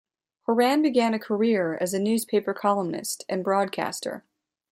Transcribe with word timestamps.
Horan 0.47 0.81
began 0.81 1.13
a 1.13 1.19
career 1.19 1.77
as 1.79 1.93
a 1.93 1.99
newspaper 1.99 2.55
columnist 2.55 3.23
and 3.29 3.43
broadcaster. 3.43 4.23